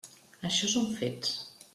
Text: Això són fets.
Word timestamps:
Això 0.49 0.69
són 0.71 0.87
fets. 1.01 1.37